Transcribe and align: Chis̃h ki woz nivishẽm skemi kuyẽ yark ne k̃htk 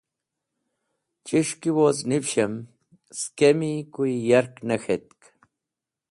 Chis̃h 1.25 1.53
ki 1.61 1.69
woz 1.75 1.97
nivishẽm 2.09 2.53
skemi 3.19 3.71
kuyẽ 3.93 4.25
yark 4.29 4.53
ne 4.67 4.75
k̃htk 4.81 5.21